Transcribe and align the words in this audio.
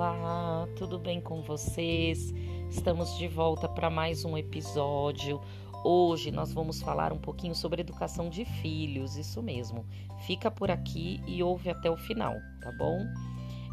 Olá, 0.00 0.66
tudo 0.78 0.98
bem 0.98 1.20
com 1.20 1.42
vocês? 1.42 2.32
Estamos 2.70 3.18
de 3.18 3.28
volta 3.28 3.68
para 3.68 3.90
mais 3.90 4.24
um 4.24 4.34
episódio. 4.34 5.38
Hoje 5.84 6.30
nós 6.30 6.54
vamos 6.54 6.80
falar 6.80 7.12
um 7.12 7.18
pouquinho 7.18 7.54
sobre 7.54 7.82
educação 7.82 8.30
de 8.30 8.46
filhos, 8.46 9.16
isso 9.16 9.42
mesmo. 9.42 9.84
Fica 10.26 10.50
por 10.50 10.70
aqui 10.70 11.20
e 11.26 11.42
ouve 11.42 11.68
até 11.68 11.90
o 11.90 11.98
final, 11.98 12.32
tá 12.62 12.72
bom? 12.78 12.98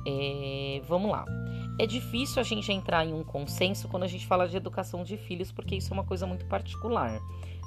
É, 0.06 0.82
vamos 0.86 1.10
lá. 1.10 1.24
É 1.80 1.86
difícil 1.86 2.40
a 2.40 2.44
gente 2.44 2.72
entrar 2.72 3.06
em 3.06 3.14
um 3.14 3.24
consenso 3.24 3.88
quando 3.88 4.04
a 4.04 4.08
gente 4.08 4.26
fala 4.26 4.48
de 4.48 4.58
educação 4.58 5.04
de 5.04 5.16
filhos, 5.16 5.52
porque 5.52 5.76
isso 5.76 5.92
é 5.92 5.94
uma 5.94 6.04
coisa 6.04 6.26
muito 6.26 6.46
particular. 6.46 7.20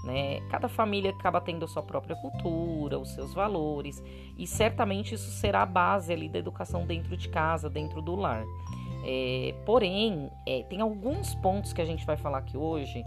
Né? 0.04 0.40
Cada 0.50 0.68
família 0.68 1.10
acaba 1.10 1.40
tendo 1.40 1.64
a 1.64 1.68
sua 1.68 1.82
própria 1.82 2.16
cultura, 2.16 2.98
os 2.98 3.10
seus 3.10 3.32
valores, 3.34 4.02
e 4.36 4.46
certamente 4.46 5.14
isso 5.14 5.30
será 5.30 5.62
a 5.62 5.66
base 5.66 6.12
ali 6.12 6.28
da 6.28 6.38
educação 6.38 6.86
dentro 6.86 7.16
de 7.16 7.28
casa, 7.28 7.70
dentro 7.70 8.02
do 8.02 8.16
lar. 8.16 8.44
É, 9.04 9.54
porém, 9.64 10.30
é, 10.46 10.62
tem 10.64 10.80
alguns 10.80 11.34
pontos 11.36 11.72
que 11.72 11.80
a 11.80 11.84
gente 11.84 12.04
vai 12.04 12.16
falar 12.16 12.38
aqui 12.38 12.56
hoje 12.56 13.02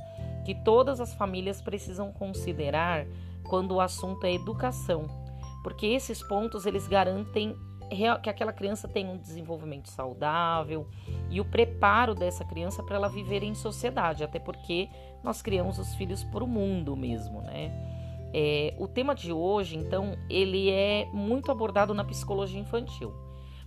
que 0.45 0.55
todas 0.55 0.99
as 0.99 1.13
famílias 1.13 1.61
precisam 1.61 2.11
considerar 2.11 3.05
quando 3.43 3.75
o 3.75 3.81
assunto 3.81 4.25
é 4.25 4.33
educação, 4.33 5.07
porque 5.63 5.85
esses 5.87 6.21
pontos 6.23 6.65
eles 6.65 6.87
garantem 6.87 7.55
que 8.21 8.29
aquela 8.29 8.53
criança 8.53 8.87
tenha 8.87 9.09
um 9.09 9.17
desenvolvimento 9.17 9.89
saudável 9.89 10.87
e 11.29 11.39
o 11.39 11.45
preparo 11.45 12.13
dessa 12.13 12.43
criança 12.43 12.83
para 12.83 12.95
ela 12.95 13.09
viver 13.09 13.43
em 13.43 13.53
sociedade, 13.53 14.23
até 14.23 14.39
porque 14.39 14.89
nós 15.23 15.41
criamos 15.41 15.79
os 15.79 15.93
filhos 15.95 16.23
para 16.23 16.43
o 16.43 16.47
mundo 16.47 16.95
mesmo, 16.95 17.41
né? 17.41 17.71
É, 18.35 18.73
o 18.79 18.87
tema 18.87 19.13
de 19.13 19.31
hoje, 19.31 19.77
então, 19.77 20.17
ele 20.27 20.69
é 20.69 21.07
muito 21.13 21.51
abordado 21.51 21.93
na 21.93 22.03
psicologia 22.03 22.59
infantil 22.59 23.22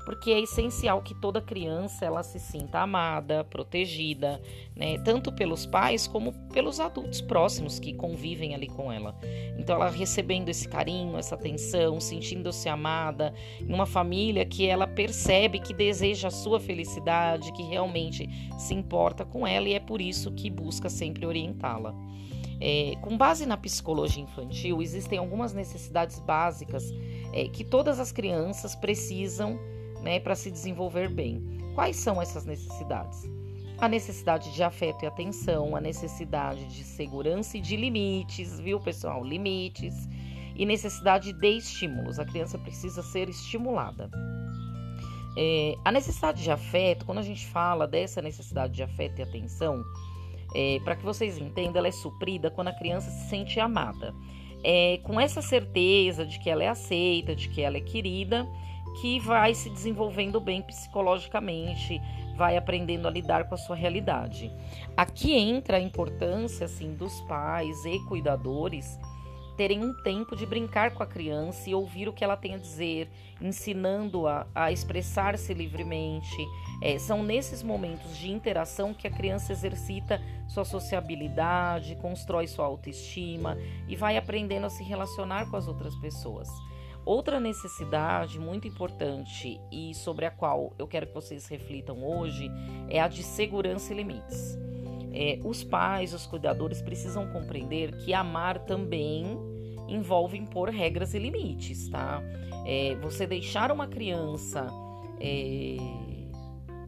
porque 0.06 0.30
é 0.30 0.40
essencial 0.40 1.02
que 1.02 1.12
toda 1.12 1.42
criança 1.42 2.04
ela 2.04 2.22
se 2.22 2.38
sinta 2.38 2.78
amada, 2.78 3.42
protegida, 3.42 4.40
né, 4.74 4.98
tanto 4.98 5.32
pelos 5.32 5.66
pais 5.66 6.06
como 6.06 6.32
pelos 6.50 6.78
adultos 6.78 7.20
próximos 7.20 7.80
que 7.80 7.92
convivem 7.92 8.54
ali 8.54 8.68
com 8.68 8.92
ela. 8.92 9.18
Então 9.58 9.74
ela 9.74 9.90
recebendo 9.90 10.48
esse 10.48 10.68
carinho, 10.68 11.18
essa 11.18 11.34
atenção, 11.34 12.00
sentindo-se 12.00 12.68
amada, 12.68 13.34
em 13.60 13.74
uma 13.74 13.84
família 13.84 14.46
que 14.46 14.68
ela 14.68 14.86
percebe 14.86 15.58
que 15.58 15.74
deseja 15.74 16.28
a 16.28 16.30
sua 16.30 16.60
felicidade, 16.60 17.52
que 17.52 17.64
realmente 17.64 18.28
se 18.56 18.74
importa 18.74 19.24
com 19.24 19.44
ela 19.44 19.68
e 19.68 19.74
é 19.74 19.80
por 19.80 20.00
isso 20.00 20.30
que 20.30 20.48
busca 20.48 20.88
sempre 20.88 21.26
orientá-la. 21.26 21.92
É, 22.60 22.94
com 23.02 23.18
base 23.18 23.44
na 23.44 23.56
psicologia 23.56 24.22
infantil, 24.22 24.80
existem 24.80 25.18
algumas 25.18 25.52
necessidades 25.52 26.20
básicas 26.20 26.84
é, 27.32 27.48
que 27.48 27.64
todas 27.64 27.98
as 27.98 28.12
crianças 28.12 28.76
precisam 28.76 29.58
né, 30.06 30.20
para 30.20 30.36
se 30.36 30.52
desenvolver 30.52 31.08
bem. 31.08 31.42
Quais 31.74 31.96
são 31.96 32.22
essas 32.22 32.46
necessidades? 32.46 33.28
A 33.76 33.88
necessidade 33.88 34.54
de 34.54 34.62
afeto 34.62 35.02
e 35.02 35.06
atenção, 35.06 35.74
a 35.74 35.80
necessidade 35.80 36.64
de 36.68 36.84
segurança 36.84 37.58
e 37.58 37.60
de 37.60 37.76
limites, 37.76 38.60
viu, 38.60 38.78
pessoal? 38.78 39.24
Limites 39.24 40.08
e 40.54 40.64
necessidade 40.64 41.32
de 41.32 41.48
estímulos. 41.48 42.20
A 42.20 42.24
criança 42.24 42.56
precisa 42.56 43.02
ser 43.02 43.28
estimulada. 43.28 44.08
É, 45.36 45.74
a 45.84 45.90
necessidade 45.90 46.40
de 46.40 46.50
afeto, 46.52 47.04
quando 47.04 47.18
a 47.18 47.22
gente 47.22 47.44
fala 47.44 47.86
dessa 47.86 48.22
necessidade 48.22 48.74
de 48.74 48.84
afeto 48.84 49.18
e 49.18 49.22
atenção, 49.22 49.84
é, 50.54 50.78
para 50.84 50.94
que 50.94 51.04
vocês 51.04 51.36
entendam, 51.36 51.78
ela 51.78 51.88
é 51.88 51.92
suprida 51.92 52.48
quando 52.48 52.68
a 52.68 52.72
criança 52.72 53.10
se 53.10 53.28
sente 53.28 53.58
amada. 53.58 54.14
É, 54.62 54.98
com 55.02 55.20
essa 55.20 55.42
certeza 55.42 56.24
de 56.24 56.38
que 56.38 56.48
ela 56.48 56.62
é 56.62 56.68
aceita, 56.68 57.34
de 57.34 57.48
que 57.48 57.60
ela 57.60 57.76
é 57.76 57.80
querida 57.80 58.46
que 59.00 59.20
vai 59.20 59.54
se 59.54 59.68
desenvolvendo 59.70 60.40
bem 60.40 60.62
psicologicamente, 60.62 62.00
vai 62.36 62.56
aprendendo 62.56 63.06
a 63.06 63.10
lidar 63.10 63.48
com 63.48 63.54
a 63.54 63.58
sua 63.58 63.76
realidade. 63.76 64.52
Aqui 64.96 65.32
entra 65.32 65.76
a 65.76 65.80
importância 65.80 66.66
assim 66.66 66.94
dos 66.94 67.20
pais 67.22 67.84
e 67.84 67.98
cuidadores 68.06 68.98
terem 69.56 69.82
um 69.82 69.92
tempo 69.92 70.36
de 70.36 70.44
brincar 70.44 70.92
com 70.92 71.02
a 71.02 71.06
criança 71.06 71.70
e 71.70 71.74
ouvir 71.74 72.08
o 72.08 72.12
que 72.12 72.22
ela 72.22 72.36
tem 72.36 72.54
a 72.54 72.58
dizer, 72.58 73.08
ensinando-a 73.40 74.46
a, 74.54 74.70
expressar-se 74.70 75.52
livremente. 75.54 76.46
É, 76.82 76.98
são 76.98 77.22
nesses 77.22 77.62
momentos 77.62 78.16
de 78.18 78.30
interação 78.30 78.92
que 78.92 79.06
a 79.06 79.10
criança 79.10 79.52
exercita 79.52 80.20
sua 80.46 80.64
sociabilidade, 80.64 81.96
constrói 81.96 82.46
sua 82.46 82.66
autoestima 82.66 83.56
e 83.88 83.96
vai 83.96 84.16
aprendendo 84.16 84.66
a 84.66 84.70
se 84.70 84.84
relacionar 84.84 85.50
com 85.50 85.56
as 85.56 85.66
outras 85.66 85.96
pessoas. 85.96 86.48
Outra 87.06 87.38
necessidade 87.38 88.36
muito 88.36 88.66
importante 88.66 89.60
e 89.70 89.94
sobre 89.94 90.26
a 90.26 90.30
qual 90.30 90.74
eu 90.76 90.88
quero 90.88 91.06
que 91.06 91.14
vocês 91.14 91.46
reflitam 91.46 92.04
hoje 92.04 92.50
é 92.88 93.00
a 93.00 93.06
de 93.06 93.22
segurança 93.22 93.92
e 93.92 93.96
limites. 93.96 94.58
É, 95.12 95.38
os 95.44 95.62
pais, 95.62 96.12
os 96.12 96.26
cuidadores 96.26 96.82
precisam 96.82 97.28
compreender 97.28 97.96
que 97.98 98.12
amar 98.12 98.58
também 98.58 99.24
envolve 99.86 100.36
impor 100.36 100.68
regras 100.68 101.14
e 101.14 101.20
limites, 101.20 101.88
tá? 101.88 102.20
É, 102.66 102.96
você 102.96 103.24
deixar 103.24 103.70
uma 103.70 103.86
criança 103.86 104.66
é, 105.20 105.76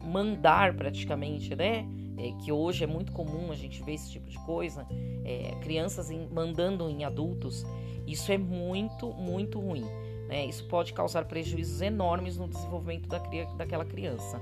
mandar 0.03 0.75
praticamente, 0.75 1.55
né? 1.55 1.87
É, 2.17 2.33
que 2.43 2.51
hoje 2.51 2.83
é 2.83 2.87
muito 2.87 3.13
comum 3.13 3.53
a 3.53 3.55
gente 3.55 3.81
ver 3.81 3.93
esse 3.93 4.11
tipo 4.11 4.29
de 4.29 4.37
coisa, 4.39 4.85
é, 5.23 5.55
crianças 5.61 6.11
em, 6.11 6.27
mandando 6.27 6.89
em 6.89 7.05
adultos, 7.05 7.65
isso 8.05 8.29
é 8.31 8.37
muito, 8.37 9.13
muito 9.13 9.57
ruim. 9.57 9.85
Né? 10.29 10.45
Isso 10.45 10.63
pode 10.65 10.93
causar 10.93 11.25
prejuízos 11.25 11.81
enormes 11.81 12.37
no 12.37 12.47
desenvolvimento 12.47 13.09
da, 13.09 13.17
daquela 13.57 13.83
criança. 13.83 14.39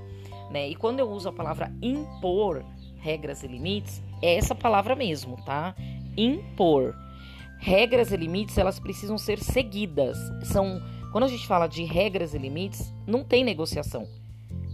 Né? 0.50 0.68
E 0.68 0.74
quando 0.76 1.00
eu 1.00 1.10
uso 1.10 1.30
a 1.30 1.32
palavra 1.32 1.72
impor 1.80 2.62
regras 2.98 3.42
e 3.42 3.46
limites, 3.46 4.02
é 4.20 4.36
essa 4.36 4.54
palavra 4.54 4.94
mesmo, 4.94 5.36
tá? 5.44 5.74
Impor. 6.16 6.94
Regras 7.58 8.12
e 8.12 8.16
limites, 8.16 8.58
elas 8.58 8.78
precisam 8.78 9.16
ser 9.16 9.38
seguidas. 9.38 10.18
São, 10.44 10.82
quando 11.10 11.24
a 11.24 11.28
gente 11.28 11.46
fala 11.46 11.66
de 11.66 11.84
regras 11.84 12.34
e 12.34 12.38
limites, 12.38 12.92
não 13.06 13.24
tem 13.24 13.42
negociação. 13.42 14.06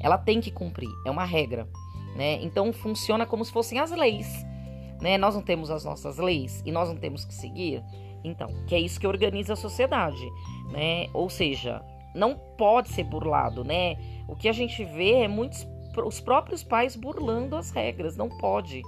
Ela 0.01 0.19
tem 0.19 0.41
que 0.41 0.51
cumprir, 0.51 0.91
é 1.07 1.11
uma 1.11 1.25
regra, 1.25 1.69
né? 2.17 2.43
Então 2.43 2.73
funciona 2.73 3.25
como 3.25 3.45
se 3.45 3.53
fossem 3.53 3.79
as 3.79 3.91
leis, 3.91 4.27
né? 5.01 5.17
Nós 5.17 5.35
não 5.35 5.43
temos 5.43 5.71
as 5.71 5.85
nossas 5.85 6.19
leis 6.19 6.63
e 6.67 6.73
nós 6.73 6.89
não 6.89 6.97
temos 6.97 7.25
que 7.25 7.33
seguir. 7.33 7.83
Então, 8.25 8.49
que 8.67 8.75
é 8.75 8.81
isso 8.81 8.99
que 8.99 9.07
organiza 9.07 9.53
a 9.53 9.57
sociedade, 9.57 10.27
né? 10.71 11.09
Ou 11.13 11.29
seja, 11.29 11.85
não 12.15 12.35
pode 12.57 12.89
ser 12.89 13.05
burlado, 13.05 13.63
né? 13.63 13.97
O 14.27 14.35
que 14.35 14.49
a 14.49 14.53
gente 14.53 14.83
vê 14.85 15.23
é 15.23 15.29
muitos 15.29 15.67
os 16.03 16.21
próprios 16.21 16.65
pais 16.65 16.97
burlando 16.97 17.55
as 17.55 17.71
regras, 17.71 18.17
não 18.17 18.29
pode, 18.29 18.83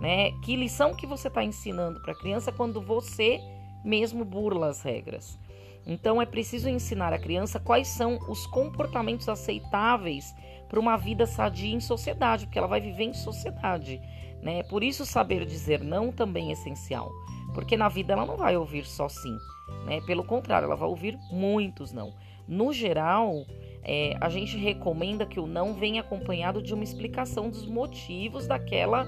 né? 0.00 0.32
Que 0.42 0.56
lição 0.56 0.94
que 0.94 1.06
você 1.06 1.28
está 1.28 1.44
ensinando 1.44 2.00
para 2.00 2.12
a 2.12 2.18
criança 2.18 2.50
quando 2.50 2.80
você 2.80 3.40
mesmo 3.84 4.24
burla 4.24 4.68
as 4.68 4.82
regras? 4.82 5.38
Então 5.86 6.20
é 6.20 6.26
preciso 6.26 6.68
ensinar 6.68 7.12
a 7.12 7.18
criança 7.18 7.60
quais 7.60 7.88
são 7.88 8.18
os 8.28 8.46
comportamentos 8.46 9.28
aceitáveis 9.28 10.34
para 10.68 10.80
uma 10.80 10.96
vida 10.96 11.26
sadia 11.26 11.74
em 11.74 11.80
sociedade, 11.80 12.46
porque 12.46 12.58
ela 12.58 12.68
vai 12.68 12.80
viver 12.80 13.04
em 13.04 13.14
sociedade, 13.14 14.00
né? 14.42 14.62
Por 14.64 14.82
isso 14.82 15.06
saber 15.06 15.46
dizer 15.46 15.82
não 15.82 16.12
também 16.12 16.50
é 16.50 16.52
essencial. 16.52 17.10
Porque 17.54 17.76
na 17.76 17.88
vida 17.88 18.12
ela 18.12 18.26
não 18.26 18.36
vai 18.36 18.56
ouvir 18.56 18.84
só 18.84 19.08
sim, 19.08 19.36
né? 19.84 20.00
Pelo 20.02 20.24
contrário, 20.24 20.66
ela 20.66 20.76
vai 20.76 20.88
ouvir 20.88 21.18
muitos 21.30 21.92
não. 21.92 22.12
No 22.46 22.72
geral, 22.72 23.44
é, 23.82 24.16
a 24.20 24.28
gente 24.28 24.56
recomenda 24.56 25.26
que 25.26 25.40
o 25.40 25.46
não 25.46 25.74
venha 25.74 26.00
acompanhado 26.00 26.62
de 26.62 26.74
uma 26.74 26.84
explicação 26.84 27.50
dos 27.50 27.66
motivos 27.66 28.46
daquela 28.46 29.06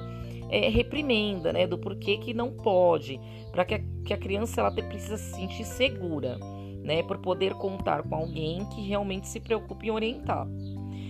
é, 0.51 0.69
reprimenda, 0.69 1.53
né? 1.53 1.67
Do 1.67 1.79
porquê 1.79 2.19
que 2.19 2.35
não 2.35 2.51
pode, 2.51 3.21
para 3.53 3.65
que, 3.65 3.79
que, 4.05 4.13
a 4.13 4.19
criança 4.19 4.61
ela 4.61 4.71
precisa 4.71 5.17
se 5.17 5.35
sentir 5.35 5.65
segura, 5.65 6.39
né? 6.83 7.03
Por 7.03 7.19
poder 7.19 7.55
contar 7.55 8.03
com 8.03 8.15
alguém 8.15 8.65
que 8.67 8.81
realmente 8.87 9.29
se 9.29 9.41
preocupe 9.41 9.87
em 9.87 9.91
orientar. 9.91 10.47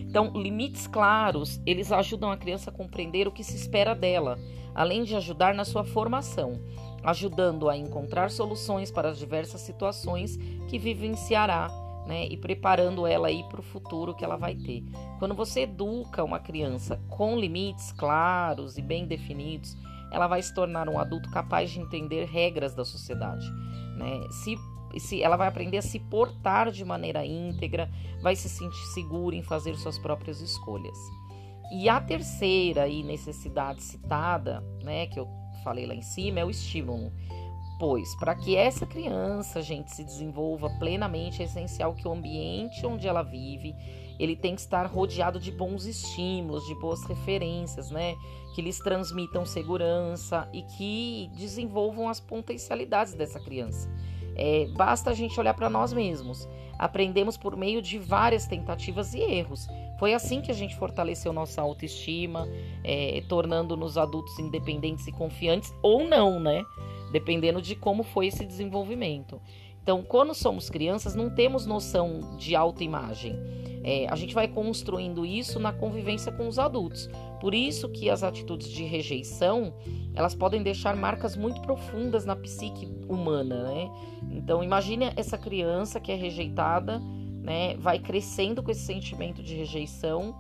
Então, 0.00 0.32
limites 0.34 0.88
claros, 0.88 1.60
eles 1.64 1.92
ajudam 1.92 2.32
a 2.32 2.36
criança 2.36 2.70
a 2.70 2.72
compreender 2.72 3.28
o 3.28 3.32
que 3.32 3.44
se 3.44 3.54
espera 3.54 3.94
dela, 3.94 4.36
além 4.74 5.04
de 5.04 5.14
ajudar 5.14 5.54
na 5.54 5.64
sua 5.64 5.84
formação 5.84 6.60
ajudando 7.02 7.68
a 7.68 7.76
encontrar 7.76 8.30
soluções 8.30 8.90
para 8.90 9.10
as 9.10 9.18
diversas 9.18 9.60
situações 9.60 10.36
que 10.68 10.78
vivenciará, 10.78 11.70
né, 12.06 12.26
e 12.26 12.36
preparando 12.36 13.06
ela 13.06 13.28
aí 13.28 13.44
para 13.44 13.60
o 13.60 13.62
futuro 13.62 14.14
que 14.14 14.24
ela 14.24 14.36
vai 14.36 14.54
ter. 14.54 14.82
Quando 15.18 15.34
você 15.34 15.60
educa 15.60 16.24
uma 16.24 16.40
criança 16.40 17.00
com 17.08 17.38
limites 17.38 17.92
claros 17.92 18.76
e 18.78 18.82
bem 18.82 19.06
definidos, 19.06 19.76
ela 20.10 20.26
vai 20.26 20.42
se 20.42 20.52
tornar 20.52 20.88
um 20.88 20.98
adulto 20.98 21.30
capaz 21.30 21.70
de 21.70 21.80
entender 21.80 22.24
regras 22.26 22.74
da 22.74 22.84
sociedade, 22.84 23.48
né? 23.96 24.26
Se 24.30 24.56
se 24.98 25.22
ela 25.22 25.36
vai 25.36 25.46
aprender 25.46 25.78
a 25.78 25.82
se 25.82 25.98
portar 25.98 26.70
de 26.70 26.84
maneira 26.84 27.24
íntegra, 27.24 27.88
vai 28.20 28.34
se 28.34 28.48
sentir 28.48 28.84
segura 28.88 29.36
em 29.36 29.42
fazer 29.42 29.76
suas 29.76 29.98
próprias 29.98 30.40
escolhas. 30.40 30.98
E 31.72 31.88
a 31.88 32.00
terceira 32.00 32.82
aí 32.82 33.04
necessidade 33.04 33.82
citada, 33.82 34.60
né, 34.82 35.06
que 35.06 35.20
eu 35.20 35.28
falei 35.62 35.86
lá 35.86 35.94
em 35.94 36.02
cima, 36.02 36.40
é 36.40 36.44
o 36.44 36.50
estímulo. 36.50 37.12
Pois, 37.78 38.14
para 38.16 38.34
que 38.34 38.56
essa 38.56 38.84
criança, 38.84 39.62
gente, 39.62 39.90
se 39.90 40.04
desenvolva 40.04 40.68
plenamente, 40.78 41.40
é 41.40 41.46
essencial 41.46 41.94
que 41.94 42.06
o 42.06 42.12
ambiente 42.12 42.84
onde 42.84 43.08
ela 43.08 43.22
vive 43.22 43.74
ele 44.20 44.36
tem 44.36 44.54
que 44.54 44.60
estar 44.60 44.84
rodeado 44.84 45.40
de 45.40 45.50
bons 45.50 45.86
estímulos, 45.86 46.66
de 46.66 46.74
boas 46.74 47.02
referências, 47.04 47.90
né? 47.90 48.14
Que 48.54 48.60
lhes 48.60 48.78
transmitam 48.78 49.46
segurança 49.46 50.46
e 50.52 50.60
que 50.60 51.30
desenvolvam 51.34 52.06
as 52.06 52.20
potencialidades 52.20 53.14
dessa 53.14 53.40
criança. 53.40 53.90
É, 54.36 54.68
basta 54.76 55.08
a 55.08 55.14
gente 55.14 55.40
olhar 55.40 55.54
para 55.54 55.70
nós 55.70 55.94
mesmos. 55.94 56.46
Aprendemos 56.78 57.38
por 57.38 57.56
meio 57.56 57.80
de 57.80 57.98
várias 57.98 58.46
tentativas 58.46 59.14
e 59.14 59.20
erros. 59.20 59.66
Foi 60.00 60.14
assim 60.14 60.40
que 60.40 60.50
a 60.50 60.54
gente 60.54 60.74
fortaleceu 60.76 61.30
nossa 61.30 61.60
autoestima, 61.60 62.48
é, 62.82 63.22
tornando-nos 63.28 63.98
adultos 63.98 64.38
independentes 64.38 65.06
e 65.06 65.12
confiantes, 65.12 65.74
ou 65.82 66.08
não, 66.08 66.40
né? 66.40 66.64
Dependendo 67.12 67.60
de 67.60 67.76
como 67.76 68.02
foi 68.02 68.28
esse 68.28 68.46
desenvolvimento. 68.46 69.38
Então, 69.82 70.02
quando 70.02 70.32
somos 70.32 70.70
crianças, 70.70 71.14
não 71.14 71.28
temos 71.28 71.66
noção 71.66 72.34
de 72.38 72.56
autoimagem. 72.56 73.36
É, 73.84 74.06
a 74.08 74.16
gente 74.16 74.34
vai 74.34 74.48
construindo 74.48 75.26
isso 75.26 75.60
na 75.60 75.70
convivência 75.70 76.32
com 76.32 76.48
os 76.48 76.58
adultos. 76.58 77.06
Por 77.38 77.54
isso 77.54 77.86
que 77.90 78.08
as 78.08 78.22
atitudes 78.22 78.68
de 78.68 78.84
rejeição, 78.84 79.74
elas 80.14 80.34
podem 80.34 80.62
deixar 80.62 80.96
marcas 80.96 81.36
muito 81.36 81.60
profundas 81.60 82.24
na 82.24 82.34
psique 82.34 82.88
humana, 83.06 83.64
né? 83.64 83.90
Então, 84.30 84.64
imagine 84.64 85.12
essa 85.14 85.36
criança 85.36 86.00
que 86.00 86.10
é 86.10 86.14
rejeitada, 86.14 87.02
né? 87.42 87.76
Vai 87.76 87.98
crescendo 87.98 88.62
com 88.62 88.70
esse 88.70 88.82
sentimento 88.82 89.42
de 89.42 89.54
rejeição. 89.54 90.34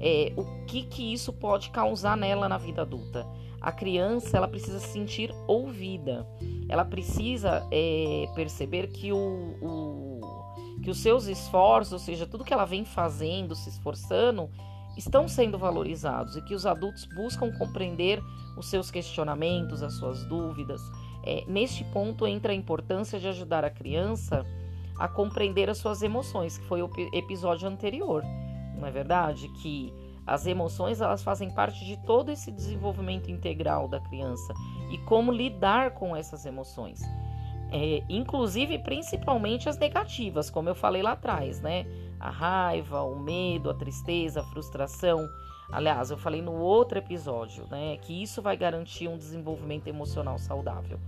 É, 0.00 0.32
o 0.36 0.66
que 0.66 0.82
que 0.82 1.12
isso 1.12 1.32
pode 1.32 1.70
causar 1.70 2.16
nela 2.16 2.48
na 2.48 2.58
vida 2.58 2.82
adulta? 2.82 3.26
A 3.60 3.72
criança, 3.72 4.36
ela 4.36 4.48
precisa 4.48 4.78
se 4.78 4.88
sentir 4.88 5.34
ouvida. 5.46 6.26
Ela 6.68 6.84
precisa 6.84 7.66
é, 7.70 8.26
perceber 8.34 8.88
que 8.88 9.12
o, 9.12 9.56
o 9.60 10.20
que 10.82 10.90
os 10.90 10.98
seus 10.98 11.26
esforços, 11.26 11.92
ou 11.92 11.98
seja, 11.98 12.26
tudo 12.26 12.44
que 12.44 12.52
ela 12.52 12.64
vem 12.64 12.84
fazendo, 12.84 13.54
se 13.54 13.68
esforçando, 13.68 14.50
estão 14.96 15.28
sendo 15.28 15.58
valorizados 15.58 16.36
e 16.36 16.42
que 16.42 16.54
os 16.54 16.66
adultos 16.66 17.06
buscam 17.14 17.52
compreender 17.52 18.22
os 18.56 18.68
seus 18.68 18.90
questionamentos, 18.90 19.82
as 19.82 19.94
suas 19.94 20.24
dúvidas. 20.24 20.80
É, 21.24 21.44
neste 21.46 21.84
ponto 21.84 22.26
entra 22.26 22.52
a 22.52 22.54
importância 22.54 23.20
de 23.20 23.28
ajudar 23.28 23.64
a 23.64 23.70
criança 23.70 24.44
a 25.00 25.08
compreender 25.08 25.68
as 25.68 25.78
suas 25.78 26.02
emoções, 26.02 26.58
que 26.58 26.64
foi 26.66 26.82
o 26.82 26.90
episódio 27.12 27.68
anterior, 27.68 28.22
não 28.76 28.86
é 28.86 28.90
verdade? 28.90 29.48
Que 29.62 29.92
as 30.26 30.46
emoções 30.46 31.00
elas 31.00 31.22
fazem 31.22 31.50
parte 31.50 31.84
de 31.84 31.96
todo 32.04 32.30
esse 32.30 32.52
desenvolvimento 32.52 33.30
integral 33.30 33.88
da 33.88 33.98
criança 33.98 34.54
e 34.92 34.98
como 34.98 35.32
lidar 35.32 35.92
com 35.92 36.14
essas 36.14 36.46
emoções 36.46 37.00
é, 37.72 38.02
inclusive 38.08 38.78
principalmente 38.80 39.68
as 39.68 39.78
negativas, 39.78 40.50
como 40.50 40.68
eu 40.68 40.74
falei 40.74 41.02
lá 41.02 41.12
atrás, 41.12 41.60
né? 41.60 41.86
A 42.18 42.28
raiva, 42.28 43.02
o 43.02 43.18
medo, 43.18 43.70
a 43.70 43.74
tristeza, 43.74 44.40
a 44.40 44.44
frustração. 44.44 45.26
Aliás, 45.70 46.10
eu 46.10 46.18
falei 46.18 46.42
no 46.42 46.52
outro 46.52 46.98
episódio, 46.98 47.64
né? 47.70 47.96
Que 47.98 48.22
isso 48.22 48.42
vai 48.42 48.56
garantir 48.56 49.06
um 49.06 49.16
desenvolvimento 49.16 49.86
emocional 49.86 50.36
saudável. 50.38 50.98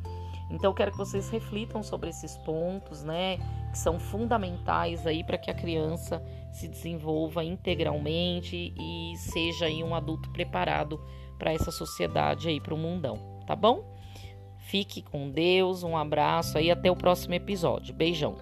Então, 0.50 0.72
quero 0.72 0.92
que 0.92 0.98
vocês 0.98 1.28
reflitam 1.30 1.82
sobre 1.82 2.10
esses 2.10 2.36
pontos, 2.38 3.02
né? 3.02 3.38
Que 3.72 3.78
são 3.78 3.98
fundamentais 3.98 5.06
aí 5.06 5.24
para 5.24 5.38
que 5.38 5.50
a 5.50 5.54
criança 5.54 6.22
se 6.52 6.68
desenvolva 6.68 7.42
integralmente 7.42 8.74
e 8.78 9.16
seja 9.16 9.64
aí 9.64 9.82
um 9.82 9.94
adulto 9.94 10.30
preparado 10.30 11.00
para 11.38 11.52
essa 11.52 11.72
sociedade 11.72 12.48
aí, 12.48 12.60
para 12.60 12.74
o 12.74 12.78
mundão, 12.78 13.18
tá 13.46 13.56
bom? 13.56 13.82
Fique 14.58 15.02
com 15.02 15.30
Deus, 15.30 15.82
um 15.82 15.96
abraço 15.96 16.56
aí 16.56 16.70
até 16.70 16.90
o 16.90 16.96
próximo 16.96 17.34
episódio. 17.34 17.94
Beijão. 17.94 18.36